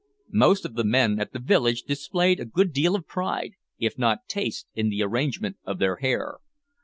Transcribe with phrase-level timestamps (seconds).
[0.33, 4.27] Most of the men at the village displayed a good deal of pride, if not
[4.27, 6.39] taste, in the arrangement of their hair.